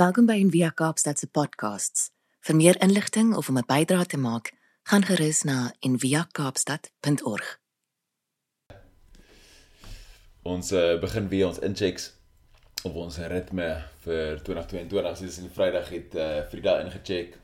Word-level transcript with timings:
Welkom 0.00 0.24
by 0.24 0.38
Envia 0.40 0.70
Kaapstad 0.72 1.18
se 1.20 1.26
podcasts. 1.28 2.06
Vir 2.40 2.56
meer 2.56 2.78
inligting 2.80 3.34
of 3.36 3.48
om 3.48 3.58
'n 3.58 3.66
bydrae 3.68 4.06
te 4.06 4.16
maak, 4.16 4.52
gaan 4.88 5.04
gerus 5.04 5.42
na 5.42 5.74
enviakaapstad.org. 5.80 7.58
Ons 10.42 10.72
uh, 10.72 11.00
begin 11.00 11.28
weer 11.28 11.46
ons 11.46 11.58
inchecks 11.58 12.16
op 12.82 12.94
ons 12.94 13.16
ritme 13.18 13.84
vir 14.06 14.42
2022. 14.42 15.18
Dis 15.18 15.38
in 15.38 15.50
Vrydag 15.50 15.88
het 15.88 16.14
uh, 16.14 16.48
Frida 16.48 16.80
ingecheck 16.80 17.38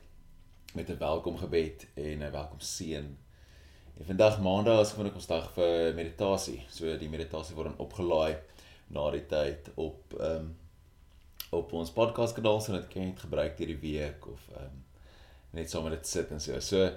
met 0.75 0.88
'n 0.88 0.98
welkom 0.98 1.36
gebed 1.36 1.86
en 1.95 2.18
'n 2.18 2.30
welkom 2.30 2.61
seën. 2.61 3.18
En 3.98 4.04
vandag 4.04 4.41
Maandag 4.41 4.80
is 4.80 4.91
gewoonlik 4.91 5.14
ons 5.14 5.27
dag 5.27 5.52
vir 5.52 5.95
meditasie. 5.95 6.64
So 6.68 6.98
die 6.98 7.09
meditasie 7.09 7.54
word 7.54 7.68
dan 7.68 7.86
opgelaai 7.86 8.36
na 8.86 9.11
die 9.11 9.27
tyd 9.27 9.68
op 9.75 10.14
ehm 10.20 10.36
um, 10.36 10.57
op 11.57 11.73
ons 11.73 11.93
podcast 11.95 12.36
kanaal 12.36 12.61
sodat 12.61 12.86
ek 12.86 12.93
kan 12.95 13.09
dit 13.11 13.25
gebruik 13.27 13.59
hierdie 13.60 13.80
week 13.83 14.28
of 14.33 14.51
ehm 14.55 14.69
um, 14.69 14.83
net 15.56 15.70
sommer 15.73 15.95
dit 15.95 16.06
sit 16.06 16.30
en 16.34 16.41
so. 16.42 16.59
So 16.60 16.91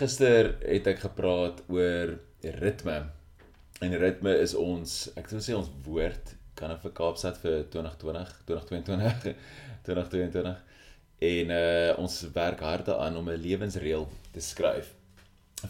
gister 0.00 0.56
het 0.64 0.88
ek 0.90 1.04
gepraat 1.04 1.62
oor 1.70 2.16
ritme. 2.58 2.96
En 3.80 3.96
ritme 4.02 4.32
is 4.42 4.54
ons, 4.58 4.96
ek 5.16 5.30
wil 5.30 5.44
sê 5.44 5.54
ons 5.56 5.70
woord 5.84 6.34
kan 6.58 6.74
vir 6.82 6.92
Kaapstad 6.96 7.38
vir 7.40 7.62
2020, 7.72 8.32
2022, 8.48 9.34
2022. 9.86 10.56
En 11.30 11.52
uh 11.56 12.00
ons 12.02 12.16
werk 12.34 12.64
hard 12.64 12.90
daaraan 12.90 13.16
om 13.20 13.30
'n 13.30 13.42
lewensreël 13.46 14.08
te 14.32 14.40
skryf 14.40 14.94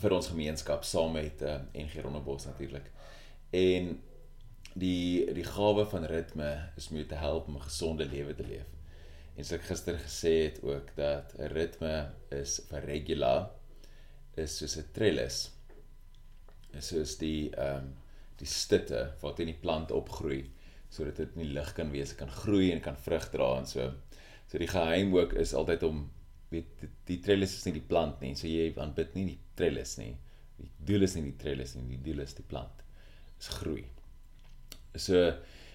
vir 0.00 0.12
ons 0.14 0.30
gemeenskap 0.30 0.84
saam 0.84 1.12
met 1.12 1.42
uh, 1.42 1.58
NG 1.74 2.02
Rondebos 2.02 2.46
natuurlik. 2.46 2.90
En 3.50 3.98
die 4.80 5.26
die 5.36 5.46
gawe 5.46 5.84
van 5.92 6.06
ritme 6.08 6.50
is 6.80 6.88
om 6.90 6.98
jou 7.00 7.06
te 7.08 7.20
help 7.20 7.48
om 7.48 7.56
'n 7.56 7.68
gesonde 7.68 8.06
lewe 8.06 8.34
te 8.34 8.46
leef. 8.46 8.68
En 9.36 9.44
soos 9.44 9.58
ek 9.58 9.66
gister 9.70 9.96
gesê 9.98 10.34
het 10.44 10.62
ook 10.62 10.94
dat 10.96 11.34
'n 11.38 11.52
ritme 11.54 12.12
is 12.30 12.60
vir 12.68 12.84
regular 12.84 13.50
is 14.36 14.56
soos 14.56 14.76
'n 14.76 14.92
trellis. 14.92 15.50
Is 16.72 16.88
soos 16.88 17.16
die 17.18 17.50
ehm 17.50 17.76
um, 17.76 17.96
die 18.40 18.46
stitte 18.46 19.12
wat 19.20 19.40
in 19.40 19.46
die 19.46 19.60
plant 19.60 19.90
opgroei 19.90 20.50
sodat 20.90 21.16
dit 21.16 21.36
in 21.36 21.44
die 21.44 21.52
lig 21.54 21.72
kan 21.76 21.90
wees, 21.90 22.14
kan 22.18 22.30
groei 22.30 22.72
en 22.72 22.80
kan 22.80 22.96
vrug 22.96 23.28
dra 23.30 23.58
en 23.58 23.66
so. 23.66 23.92
So 24.50 24.58
die 24.58 24.70
geheim 24.70 25.14
ook 25.14 25.32
is 25.32 25.54
altyd 25.54 25.82
om 25.82 26.10
weet 26.50 26.66
die, 26.80 26.90
die 27.12 27.20
trellis 27.20 27.54
is 27.58 27.64
nie 27.64 27.76
die 27.78 27.88
plant 27.92 28.20
nie. 28.20 28.34
So 28.34 28.48
jy 28.50 28.72
aanbid 28.76 29.14
nie 29.14 29.26
die 29.28 29.38
trellis 29.54 29.96
nie. 29.98 30.16
Die 30.58 30.70
doel 30.90 31.06
is 31.06 31.14
nie 31.14 31.22
die 31.28 31.38
trellis 31.38 31.76
nie, 31.76 31.86
die 31.92 32.02
doel 32.10 32.24
is 32.26 32.34
die 32.34 32.46
plant. 32.46 32.82
Is 33.38 33.48
groei. 33.60 33.84
So 34.94 35.32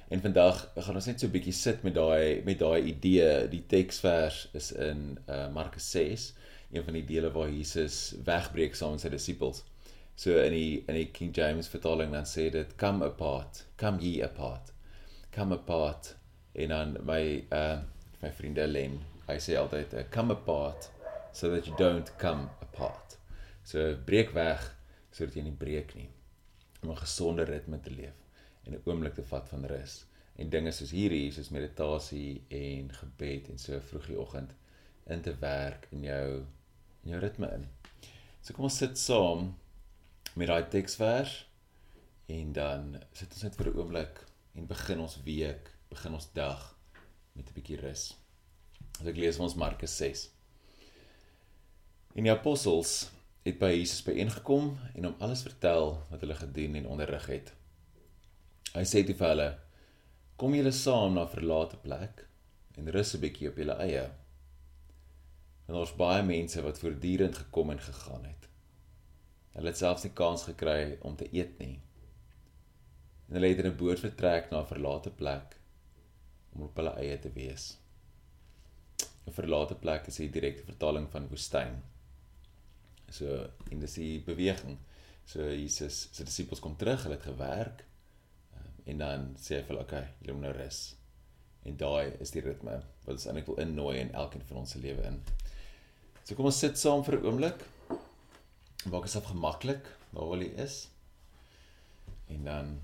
en 0.07 0.21
vandag 0.21 0.59
gaan 0.75 0.97
ons 0.99 1.05
net 1.07 1.19
so 1.19 1.27
'n 1.27 1.33
bietjie 1.33 1.53
sit 1.53 1.83
met 1.83 1.95
daai 1.95 2.43
met 2.45 2.59
daai 2.59 2.81
idee. 2.91 3.47
Die 3.47 3.63
teksvers 3.67 4.49
is 4.53 4.71
in 4.71 5.17
uh, 5.29 5.47
Markus 5.53 5.91
6, 5.91 6.33
een 6.71 6.83
van 6.83 6.93
die 6.93 7.05
dele 7.05 7.31
waar 7.31 7.49
Jesus 7.49 8.15
wegbreek 8.25 8.75
saam 8.75 8.91
met 8.91 9.01
sy 9.01 9.09
disippels. 9.09 9.63
So 10.15 10.37
in 10.37 10.51
die 10.51 10.83
in 10.87 10.95
die 10.95 11.11
King 11.11 11.31
James 11.35 11.67
vertaling 11.67 12.11
dan 12.11 12.27
sê 12.27 12.49
dit 12.51 12.75
come 12.77 13.05
apart, 13.05 13.65
come 13.77 14.01
ye 14.01 14.23
apart. 14.23 14.73
Come 15.31 15.55
apart 15.55 16.15
en 16.53 16.69
dan 16.69 16.97
my 17.03 17.45
uh 17.51 17.79
my 18.21 18.31
vriende 18.31 18.67
Len, 18.67 18.99
hy 19.27 19.39
sê 19.39 19.55
altyd 19.59 19.93
uh, 19.93 20.03
come 20.11 20.33
apart 20.33 20.91
so 21.33 21.49
that 21.49 21.67
you 21.67 21.75
don't 21.77 22.11
come 22.17 22.49
apart. 22.61 23.17
So 23.63 23.95
breek 24.05 24.33
weg 24.33 24.75
sodat 25.11 25.35
jy 25.35 25.47
nie 25.47 25.55
breek 25.55 25.95
nie 25.95 26.09
om 26.83 26.91
'n 26.91 27.01
gesonde 27.01 27.43
ritme 27.47 27.79
te 27.81 27.89
leef 27.89 28.24
en 28.65 28.73
'n 28.73 28.81
oomblik 28.85 29.15
te 29.15 29.23
vat 29.23 29.49
van 29.49 29.65
rus 29.65 30.05
en 30.35 30.49
dinge 30.49 30.71
soos 30.71 30.91
hierdie 30.91 31.31
soos 31.31 31.49
meditasie 31.55 32.43
en 32.49 32.91
gebed 32.91 33.49
en 33.49 33.57
so 33.61 33.79
vroeg 33.79 34.07
die 34.11 34.19
oggend 34.19 34.51
in 35.05 35.21
te 35.21 35.33
werk 35.39 35.87
in 35.91 36.03
jou 36.03 36.45
in 37.05 37.13
jou 37.13 37.19
ritme 37.21 37.49
in. 37.53 37.67
So 38.41 38.53
kom 38.53 38.67
ons 38.67 38.77
sit 38.81 38.97
saam 38.97 39.53
met 40.35 40.49
daai 40.49 40.67
teksvers 40.73 41.45
en 42.27 42.53
dan 42.53 42.95
sit 43.13 43.31
ons 43.31 43.43
net 43.43 43.55
vir 43.55 43.71
'n 43.71 43.77
oomblik 43.79 44.23
en 44.55 44.67
begin 44.67 44.99
ons 44.99 45.21
week, 45.23 45.71
begin 45.89 46.13
ons 46.13 46.31
dag 46.33 46.75
met 47.33 47.49
'n 47.49 47.53
bietjie 47.53 47.79
rus. 47.81 48.13
As 48.99 49.07
ek 49.07 49.17
lees 49.17 49.39
ons 49.39 49.55
Markus 49.55 49.97
6. 49.97 50.29
En 52.15 52.23
die 52.23 52.31
apostels 52.31 53.11
het 53.43 53.59
by 53.59 53.71
Jesus 53.75 54.03
byeengekom 54.03 54.77
en 54.95 55.03
hom 55.03 55.15
alles 55.19 55.43
vertel 55.43 56.01
wat 56.09 56.19
hulle 56.19 56.35
gedoen 56.35 56.75
en 56.75 56.87
onderrig 56.87 57.25
het. 57.27 57.53
Hy 58.75 58.83
sê 58.83 59.05
toe 59.07 59.15
vir 59.15 59.29
hulle: 59.31 59.51
"Kom 60.35 60.55
julle 60.57 60.71
saam 60.75 61.13
na 61.15 61.21
'n 61.23 61.33
verlate 61.33 61.77
plek 61.83 62.25
en 62.77 62.91
rus 62.95 63.13
'n 63.15 63.21
bietjie 63.21 63.49
op 63.49 63.59
julle 63.61 63.75
eie." 63.85 64.05
En 65.67 65.75
ons 65.81 65.93
baie 66.01 66.23
mense 66.23 66.61
wat 66.65 66.79
voortdurend 66.79 67.37
gekom 67.43 67.71
en 67.71 67.79
gegaan 67.79 68.25
het. 68.25 68.49
Hulle 69.55 69.71
het 69.71 69.77
selfs 69.77 70.03
nie 70.03 70.11
kans 70.21 70.43
gekry 70.49 70.97
om 71.01 71.15
te 71.15 71.29
eet 71.31 71.55
nie. 71.59 71.79
En 73.27 73.37
hulle 73.37 73.53
het 73.53 73.63
in 73.63 73.71
'n 73.71 73.77
boot 73.77 73.99
vertrek 73.99 74.51
na 74.51 74.59
'n 74.59 74.71
verlate 74.73 75.11
plek 75.21 75.57
om 76.53 76.67
op 76.67 76.75
hulle 76.75 76.93
eie 76.99 77.17
te 77.19 77.31
wees. 77.31 77.77
'n 79.25 79.31
Verlate 79.31 79.75
plek 79.75 80.07
is 80.07 80.19
'n 80.19 80.31
direkte 80.31 80.63
vertaling 80.63 81.09
van 81.09 81.29
woestyn. 81.29 81.81
So 83.09 83.49
en 83.71 83.79
dis 83.79 83.93
die 83.93 84.19
beweging. 84.19 84.77
So 85.25 85.39
Jesus 85.39 86.09
se 86.11 86.23
disippels 86.23 86.59
kom 86.59 86.75
terug, 86.75 87.03
hulle 87.03 87.15
het 87.15 87.23
gewerk 87.23 87.85
en 88.85 89.01
dan 89.01 89.25
sê 89.41 89.57
hy 89.57 89.63
vir 89.65 89.73
hulle, 89.73 89.85
okay, 89.85 90.07
julle 90.21 90.37
moet 90.37 90.47
nou 90.47 90.53
rus. 90.57 90.79
En 91.65 91.77
daai 91.77 92.13
is 92.21 92.33
die 92.35 92.43
ritme 92.45 92.77
wat 93.05 93.15
ons 93.15 93.25
eintlik 93.25 93.47
wil 93.49 93.61
innooi 93.63 93.97
in 93.99 94.13
elkeen 94.13 94.45
van 94.49 94.61
ons 94.61 94.75
se 94.75 94.81
lewe 94.81 95.05
in. 95.09 95.21
So 96.23 96.37
kom 96.37 96.49
ons 96.49 96.59
sit 96.61 96.77
saam 96.77 97.03
vir 97.05 97.19
'n 97.19 97.25
oomblik. 97.25 97.65
Maak 98.85 99.05
asof 99.05 99.31
gemaklik 99.31 99.85
waar 100.13 100.29
wil 100.29 100.41
jy 100.45 100.53
is. 100.67 100.87
En 102.29 102.43
dan 102.43 102.81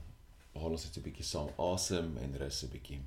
haal 0.53 0.71
ons 0.77 0.85
net 0.85 0.97
'n 0.97 1.05
bietjie 1.07 1.25
saam 1.25 1.49
asem 1.57 2.17
en 2.17 2.37
rus 2.41 2.63
'n 2.63 2.73
bietjie. 2.73 3.01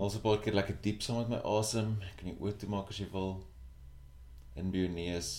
Ons 0.00 0.14
'n 0.16 0.20
paar 0.24 0.38
keer 0.40 0.54
lekker 0.56 0.76
diep 0.80 1.02
saam 1.04 1.18
met 1.18 1.28
my 1.28 1.38
asem. 1.58 1.90
Ek 2.08 2.14
kan 2.16 2.28
jy 2.30 2.36
oop 2.40 2.58
toe 2.58 2.68
maak 2.72 2.88
as 2.88 2.98
jy 3.02 3.08
wil. 3.12 3.34
In 4.56 4.70
by 4.72 4.78
jou 4.80 4.92
neus. 4.94 5.30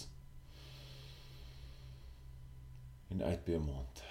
En 3.09 3.23
uit 3.23 3.41
by 3.45 3.55
jou 3.55 3.61
mond. 3.63 4.03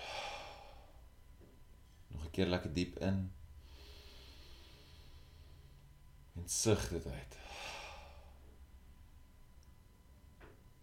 Nog 2.11 2.25
'n 2.25 2.33
keer 2.35 2.51
lekker 2.51 2.73
diep 2.79 2.99
in. 2.99 3.21
En 6.35 6.49
sug 6.49 6.89
dit 6.89 7.07
uit. 7.07 7.37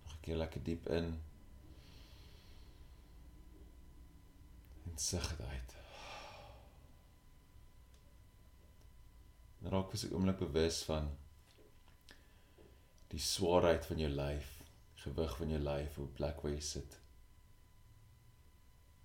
Nog 0.03 0.16
'n 0.16 0.22
keer 0.22 0.38
lekker 0.44 0.63
diep 0.63 0.88
in. 0.88 1.09
En 4.85 4.95
sug 4.95 5.28
dit 5.38 5.47
uit. 5.47 5.76
Raak 9.72 9.89
vir 9.91 10.00
'n 10.09 10.13
oomblik 10.16 10.39
bewus 10.39 10.83
van 10.88 11.07
die 13.11 13.19
swaarheid 13.19 13.85
van 13.85 14.00
jou 14.00 14.09
lyf, 14.11 14.50
gewig 15.03 15.38
van 15.38 15.50
jou 15.50 15.59
lyf 15.63 15.97
op 16.03 16.13
plek 16.13 16.41
waar 16.41 16.53
jy 16.53 16.61
sit. 16.61 17.00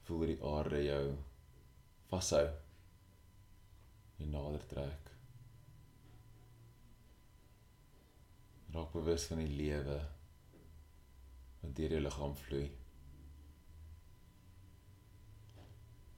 Voel 0.07 0.27
die 0.27 0.43
aarde 0.43 0.83
jou 0.85 1.17
vashou. 2.11 2.47
Jy 4.19 4.27
nader 4.27 4.67
trek. 4.67 5.11
Raak 8.73 8.93
bewus 8.93 9.27
van 9.31 9.39
die 9.39 9.57
lewe 9.57 9.99
wat 11.61 11.77
deur 11.77 11.95
jou 11.97 12.01
liggaam 12.01 12.35
vloei. 12.37 12.71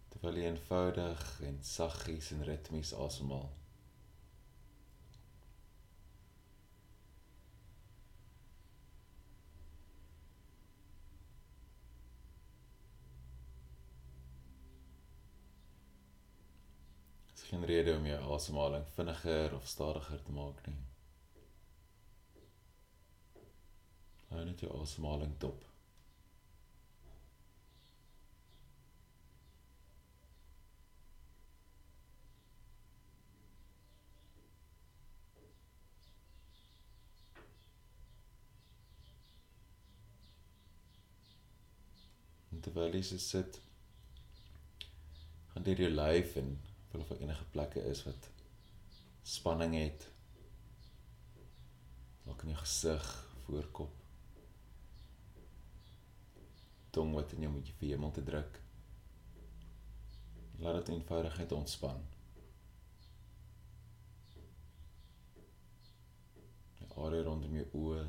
Terwyl 0.08 0.40
jy 0.40 0.48
eenvoudig 0.52 1.28
en 1.48 1.60
saggies 1.74 2.32
en 2.32 2.44
ritmies 2.48 2.94
asemhaal. 2.94 3.52
Geen 17.54 17.64
rede 17.64 17.96
om 17.96 18.06
jou 18.06 18.32
asemhaling 18.34 18.86
vinniger 18.94 19.54
of 19.54 19.66
stadiger 19.66 20.22
te 20.22 20.32
maak 20.32 20.66
nie. 20.66 20.80
Hou 24.28 24.42
net 24.44 24.64
jou 24.64 24.72
asemhaling 24.80 25.38
dop. 25.38 25.70
terwyl 42.64 42.94
jy 42.96 43.00
so 43.04 43.20
sit 43.20 43.58
gaan 45.52 45.66
deur 45.66 45.82
jou 45.82 45.90
lyf 45.92 46.38
en 46.40 46.54
of 47.00 47.08
daar 47.08 47.18
enige 47.18 47.44
plekke 47.44 47.84
is 47.90 48.02
wat 48.04 48.28
spanning 49.22 49.74
het. 49.74 50.08
Dalk 52.24 52.42
in 52.42 52.54
jou 52.54 52.60
gesig, 52.60 53.06
voorkop. 53.44 53.92
Tong 56.90 57.14
wat 57.14 57.32
in 57.32 57.46
jou 57.46 57.52
moet 57.52 57.68
jy 57.68 57.74
vir 57.80 57.94
hemel 57.94 58.12
te 58.14 58.22
druk. 58.24 58.60
Laat 60.62 60.80
dit 60.80 60.94
eenvoudigheid 60.94 61.52
ontspan. 61.52 62.04
Die 66.78 66.90
area 66.94 67.26
rondom 67.26 67.56
jou 67.58 67.66
oë. 67.80 68.04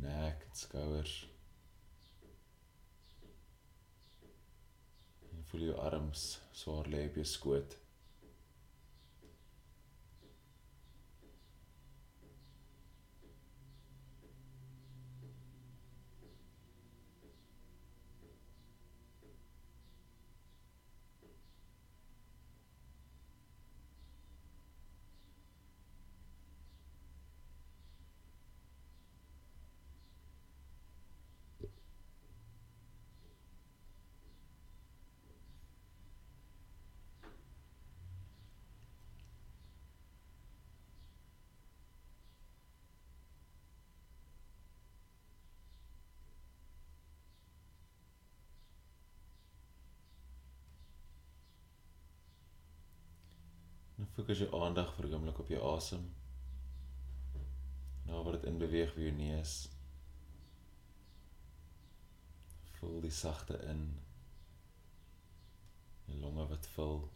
Nek, 0.00 0.46
skouers. 0.56 1.20
Voel 5.50 5.68
jou 5.70 5.78
arms 5.82 6.24
swaar 6.54 6.88
lê 6.92 7.06
op 7.08 7.16
jou 7.18 7.26
skoot. 7.26 7.76
Fokus 54.14 54.38
jou 54.38 54.62
aandag 54.62 54.94
vir 54.94 55.06
'n 55.06 55.14
oomblik 55.14 55.38
op 55.38 55.48
jou 55.48 55.76
asem. 55.76 56.14
Nou 58.06 58.24
word 58.24 58.40
dit 58.40 58.50
in 58.50 58.58
beweeg 58.58 58.92
vir 58.94 59.02
jou 59.02 59.12
neus. 59.16 59.68
Voel 62.78 63.00
die 63.00 63.10
sagte 63.10 63.58
in. 63.70 63.84
Die 66.06 66.18
longe 66.18 66.46
wat 66.50 66.66
vul. 66.66 67.12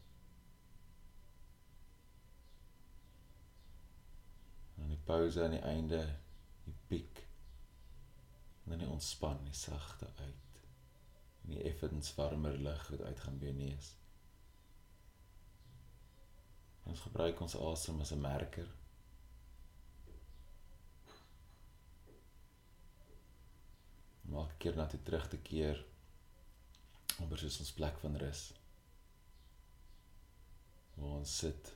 En 4.75 4.89
die 4.89 5.03
pause 5.05 5.45
aan 5.45 5.57
die 5.57 5.65
einde, 5.67 6.17
die 6.65 6.77
piek. 6.87 7.27
En 8.65 8.71
dan 8.71 8.79
die 8.79 8.89
ontspan, 8.89 9.45
die 9.45 9.57
sagte 9.57 10.07
uit. 10.17 10.63
En 11.43 11.51
die 11.57 11.63
effens 11.63 12.15
warmer 12.15 12.57
lug 12.59 12.89
wat 12.89 13.01
uitgaan 13.01 13.39
by 13.39 13.51
jou 13.51 13.57
neus. 13.57 13.95
Ons 16.85 17.01
gebruik 17.01 17.41
ons 17.41 17.57
asem 17.57 18.01
as 18.01 18.13
'n 18.13 18.21
merker. 18.21 18.69
Maak 24.23 24.59
keer 24.59 24.77
na 24.77 24.87
toe 24.87 25.03
terug 25.03 25.29
te 25.29 25.39
keer 25.39 25.85
om 27.19 27.29
presies 27.29 27.61
ons 27.61 27.73
plek 27.73 27.99
van 27.99 28.17
rus. 28.17 28.53
Waar 30.95 31.19
ons 31.21 31.39
sit 31.39 31.73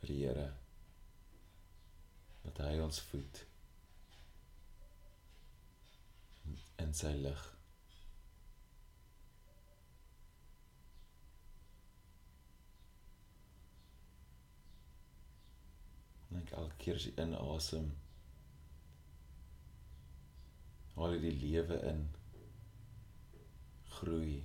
vir 0.00 0.12
die 0.12 0.20
Here. 0.24 0.48
Dat 2.42 2.58
hy 2.64 2.78
ons 2.80 3.00
voed 3.10 3.44
in 6.80 6.94
sy 6.96 7.12
lig. 7.22 7.42
Dink 16.30 16.50
elke 16.50 16.69
keer 16.80 16.96
as 16.96 17.04
jy 17.04 17.12
inasem, 17.20 17.90
haal 20.94 21.16
jy 21.16 21.20
die 21.24 21.36
lewe 21.42 21.76
in. 21.90 22.06
Groei. 23.98 24.38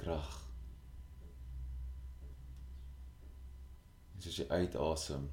Krag. 0.00 0.34
En 4.12 4.28
as 4.28 4.38
jy 4.42 4.46
uitasem, 4.52 5.26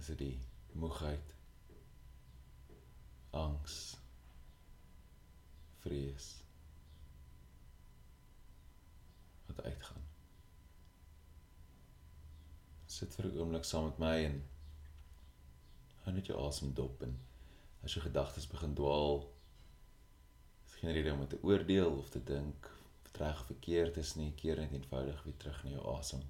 is 0.00 0.10
dit 0.12 0.20
die 0.24 0.34
moegheid, 0.80 1.36
angs, 3.36 3.78
vrees 5.84 6.32
wat 9.46 9.64
uitgaan 9.68 10.05
sit 12.96 13.16
vir 13.16 13.26
'n 13.28 13.38
oomblik 13.40 13.66
saam 13.68 13.88
met 13.88 13.98
my 14.02 14.16
en 14.26 14.36
hou 16.04 16.14
net 16.14 16.28
jou 16.30 16.38
asem 16.46 16.72
dop 16.80 17.02
en 17.06 17.16
as 17.84 17.94
jou 17.94 18.02
gedagtes 18.04 18.46
begin 18.52 18.74
dwaal 18.78 19.18
is 20.66 20.78
geen 20.80 20.92
rede 20.96 21.12
om 21.12 21.26
te 21.28 21.42
oordeel 21.42 21.98
of 21.98 22.08
te 22.14 22.22
dink 22.32 22.70
wat 23.02 23.20
reg 23.22 23.40
of 23.40 23.50
verkeerd 23.52 23.96
is 24.04 24.14
nie 24.20 24.30
keer 24.40 24.60
net 24.62 24.72
eenvoudig 24.78 25.22
weer 25.26 25.36
terug 25.42 25.62
na 25.64 25.74
jou 25.76 25.84
asem 25.98 26.22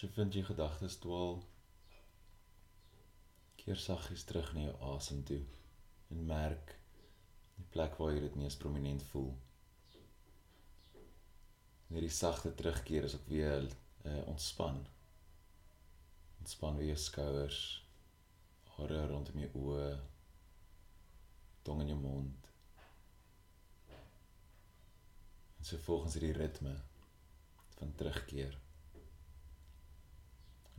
So 0.00 0.08
vind 0.16 0.32
jy 0.32 0.40
gedagtes 0.48 0.94
dwaal 0.96 1.34
keer 3.60 3.76
saggies 3.76 4.22
terug 4.24 4.46
na 4.56 4.62
jou 4.62 4.76
asem 4.94 5.18
toe 5.28 5.42
en 6.14 6.22
merk 6.30 6.70
die 7.58 7.66
plek 7.74 7.98
waar 7.98 8.14
jy 8.14 8.22
dit 8.22 8.38
mees 8.40 8.56
prominent 8.62 9.04
voel. 9.10 9.28
Net 11.90 12.06
die 12.06 12.14
sagte 12.18 12.54
terugkeer 12.56 13.10
is 13.10 13.18
ook 13.18 13.28
weer 13.28 13.66
uh, 13.66 14.22
ontspan. 14.32 14.80
Ontspan 16.38 16.80
weer 16.80 16.94
jou 16.94 16.96
skouers, 17.04 17.60
hare 18.78 19.02
rondom 19.12 19.44
jou 19.44 19.52
oë, 19.66 19.92
tong 21.68 21.84
in 21.84 21.92
jou 21.92 22.00
mond. 22.06 22.48
En 25.60 25.70
so 25.74 25.84
volgens 25.90 26.16
hierdie 26.16 26.32
ritme 26.40 26.78
van 27.76 27.96
terugkeer 28.00 28.56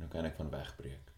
Nou 0.01 0.10
kan 0.10 0.25
ek 0.25 0.38
van 0.39 0.50
wegbreek. 0.50 1.12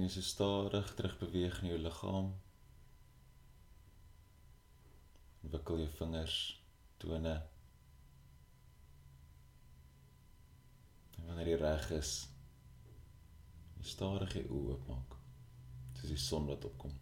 Kan 0.00 0.08
jy 0.08 0.14
so 0.14 0.24
stadig 0.24 0.94
terug 0.96 1.16
beweeg 1.20 1.56
in 1.60 1.68
jou 1.68 1.78
liggaam. 1.78 2.28
Wikkel 5.52 5.82
jou 5.82 5.88
vingers, 5.98 6.36
tone. 7.02 7.34
En 11.18 11.28
wanneer 11.28 11.50
jy 11.52 11.58
reg 11.60 11.90
is, 11.98 12.14
jy 13.76 13.92
stadig 13.92 14.38
jou 14.38 14.46
oë 14.48 14.72
oopmaak. 14.78 15.20
Soos 15.98 16.14
die 16.14 16.22
son 16.30 16.48
wat 16.48 16.64
opkom. 16.70 16.96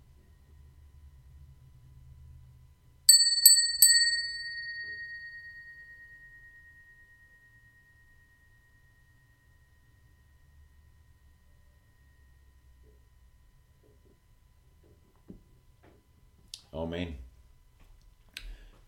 Amen. 16.79 17.17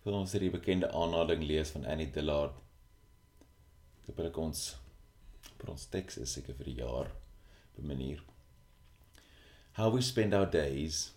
Wil 0.04 0.14
ons 0.20 0.32
hierdie 0.32 0.52
bekende 0.54 0.92
aanhaling 0.94 1.42
lees 1.42 1.72
van 1.74 1.88
Annie 1.90 2.10
Dillard. 2.14 2.54
Dit 4.04 4.14
bring 4.14 4.36
ons 4.38 4.60
vir 5.58 5.72
ons 5.72 5.86
teks 5.90 6.20
is 6.22 6.36
seker 6.36 6.54
vir 6.60 6.70
die 6.70 6.76
jaar 6.78 7.10
op 7.10 7.80
'n 7.82 7.88
manier. 7.90 8.22
How 9.78 9.90
we 9.90 10.02
spend 10.02 10.34
our 10.34 10.46
days 10.46 11.12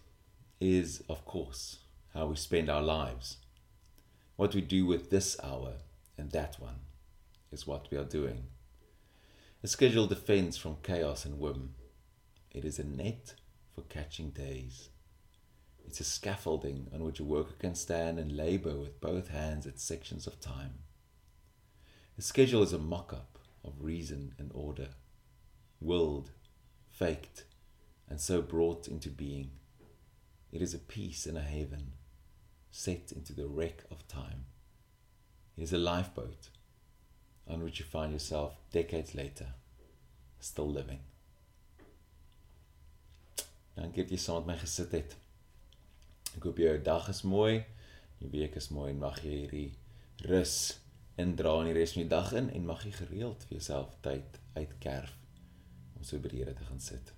is 0.60 1.02
of 1.08 1.24
course 1.26 1.78
how 2.14 2.26
we 2.30 2.36
spend 2.36 2.70
our 2.70 2.82
lives. 2.82 3.38
What 4.36 4.56
we 4.56 4.62
do 4.62 4.86
with 4.86 5.10
this 5.10 5.38
hour 5.44 5.74
and 6.18 6.32
that 6.32 6.60
one 6.60 6.80
is 7.52 7.68
what 7.68 7.92
we 7.92 7.98
are 7.98 8.10
doing. 8.18 8.50
A 9.64 9.68
schedule 9.68 10.08
defends 10.08 10.58
from 10.58 10.82
chaos 10.82 11.26
and 11.26 11.40
whim. 11.40 11.76
It 12.52 12.66
is 12.66 12.80
a 12.80 12.84
net 12.84 13.36
for 13.76 13.84
catching 13.84 14.32
days. 14.32 14.90
It's 15.86 16.00
a 16.00 16.04
scaffolding 16.04 16.88
on 16.94 17.04
which 17.04 17.20
a 17.20 17.24
worker 17.24 17.54
can 17.60 17.76
stand 17.76 18.20
and 18.20 18.36
labor 18.36 18.76
with 18.76 19.00
both 19.02 19.30
hands 19.30 19.68
at 19.68 19.80
sections 19.80 20.28
of 20.28 20.40
time. 20.40 20.80
The 22.16 22.22
schedule 22.22 22.64
is 22.64 22.74
a 22.74 22.80
mock 22.80 23.14
up 23.14 23.40
of 23.64 23.74
reason 23.80 24.34
and 24.38 24.52
order, 24.54 24.90
willed, 25.80 26.32
faked, 26.92 27.46
and 28.10 28.20
so 28.20 28.42
brought 28.42 28.88
into 28.88 29.10
being. 29.10 29.52
It 30.52 30.62
is 30.62 30.74
a 30.74 30.80
peace 30.80 31.26
and 31.26 31.38
a 31.38 31.42
haven, 31.42 31.94
set 32.72 33.12
into 33.12 33.34
the 33.34 33.48
wreck 33.48 33.84
of 33.90 34.08
time. 34.08 34.46
It 35.58 35.64
is 35.64 35.74
a 35.74 35.78
lifeboat 35.78 36.50
on 37.48 37.64
which 37.64 37.80
you 37.80 37.86
find 37.86 38.12
yourself 38.12 38.54
decades 38.72 39.16
later, 39.16 39.48
still 40.40 40.70
living. 40.70 41.00
Dankie 43.76 44.04
dat 44.04 44.12
jy 44.14 44.20
saam 44.22 44.46
met 44.46 44.54
my 44.54 44.58
gesit 44.62 44.92
het. 44.94 45.16
Ek 46.38 46.48
hoop 46.48 46.62
jou 46.62 46.78
dag 46.86 47.10
is 47.12 47.22
mooi, 47.28 47.64
jou 48.22 48.32
week 48.34 48.56
is 48.60 48.70
mooi 48.74 48.90
en 48.92 49.04
mag 49.04 49.20
jy 49.24 49.36
hierdie 49.44 50.28
rus 50.30 50.56
indra 51.22 51.60
in 51.62 51.70
die 51.70 51.78
res 51.78 51.94
van 51.94 52.04
die 52.04 52.14
dag 52.14 52.34
in 52.40 52.50
en 52.50 52.66
mag 52.66 52.86
jy 52.88 52.94
gereeld 52.98 53.46
vir 53.48 53.60
jouself 53.60 53.94
tyd 54.06 54.40
uitkerf 54.58 55.14
om 55.98 56.06
so 56.08 56.18
by 56.20 56.32
die 56.34 56.42
Here 56.42 56.58
te 56.58 56.66
gaan 56.66 56.82
sit. 56.82 57.14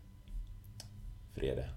Vrede. 1.36 1.69